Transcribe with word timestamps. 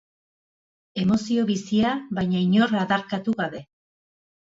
Emozio 1.03 1.45
bizia, 1.51 1.93
baina 2.21 2.43
inor 2.49 2.77
adarkatu 2.83 3.41
gabe. 3.47 3.67